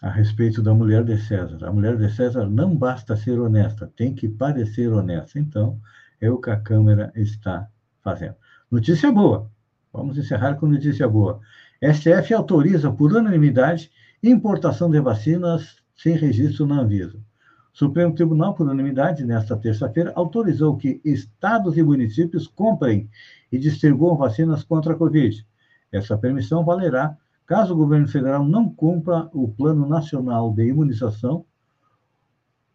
a 0.00 0.10
respeito 0.10 0.62
da 0.62 0.74
mulher 0.74 1.04
de 1.04 1.18
César. 1.18 1.64
A 1.64 1.72
mulher 1.72 1.96
de 1.96 2.10
César 2.10 2.48
não 2.48 2.76
basta 2.76 3.16
ser 3.16 3.38
honesta, 3.38 3.92
tem 3.96 4.14
que 4.14 4.28
parecer 4.28 4.92
honesta. 4.92 5.38
Então, 5.38 5.80
é 6.20 6.30
o 6.30 6.40
que 6.40 6.50
a 6.50 6.60
Câmara 6.60 7.12
está 7.14 7.68
fazendo. 8.02 8.36
Notícia 8.68 9.12
boa. 9.12 9.48
Vamos 9.92 10.18
encerrar 10.18 10.56
com 10.56 10.66
notícia 10.66 11.08
boa. 11.08 11.40
STF 11.80 12.34
autoriza 12.34 12.90
por 12.90 13.12
unanimidade 13.12 13.92
importação 14.20 14.90
de 14.90 15.00
vacinas 15.00 15.76
sem 15.94 16.16
registro 16.16 16.66
na 16.66 16.80
Anvisa. 16.80 17.16
O 17.16 17.78
Supremo 17.78 18.12
Tribunal, 18.12 18.54
por 18.54 18.64
unanimidade, 18.64 19.24
nesta 19.24 19.56
terça-feira, 19.56 20.12
autorizou 20.16 20.76
que 20.76 21.00
estados 21.04 21.76
e 21.76 21.82
municípios 21.82 22.48
comprem 22.48 23.08
e 23.52 23.56
distribuam 23.56 24.16
vacinas 24.16 24.64
contra 24.64 24.94
a 24.94 24.96
Covid. 24.96 25.46
Essa 25.92 26.18
permissão 26.18 26.64
valerá 26.64 27.16
caso 27.46 27.72
o 27.72 27.76
governo 27.76 28.08
federal 28.08 28.44
não 28.44 28.68
cumpra 28.68 29.30
o 29.32 29.46
Plano 29.46 29.86
Nacional 29.88 30.52
de 30.52 30.66
Imunização 30.66 31.44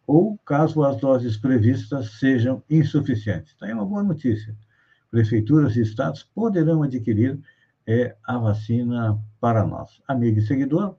ou 0.06 0.38
caso 0.38 0.82
as 0.84 0.96
doses 0.96 1.36
previstas 1.36 2.12
sejam 2.18 2.62
insuficientes. 2.70 3.52
Está 3.52 3.66
aí 3.66 3.74
uma 3.74 3.84
boa 3.84 4.02
notícia. 4.02 4.56
Prefeituras 5.12 5.76
e 5.76 5.82
estados 5.82 6.22
poderão 6.22 6.82
adquirir 6.82 7.38
é, 7.86 8.16
a 8.24 8.38
vacina 8.38 9.22
para 9.38 9.62
nós. 9.62 10.00
Amigo 10.08 10.38
e 10.38 10.42
seguidor, 10.42 10.96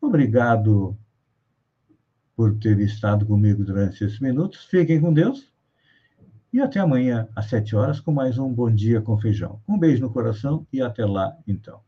obrigado 0.00 0.96
por 2.36 2.56
ter 2.56 2.78
estado 2.78 3.26
comigo 3.26 3.64
durante 3.64 4.04
esses 4.04 4.20
minutos. 4.20 4.64
Fiquem 4.66 5.00
com 5.00 5.12
Deus 5.12 5.52
e 6.52 6.60
até 6.60 6.78
amanhã 6.78 7.28
às 7.34 7.46
sete 7.46 7.74
horas 7.74 7.98
com 7.98 8.12
mais 8.12 8.38
um 8.38 8.54
Bom 8.54 8.70
Dia 8.70 9.02
com 9.02 9.18
Feijão. 9.18 9.60
Um 9.68 9.76
beijo 9.76 10.02
no 10.02 10.12
coração 10.12 10.64
e 10.72 10.80
até 10.80 11.04
lá, 11.04 11.36
então. 11.44 11.87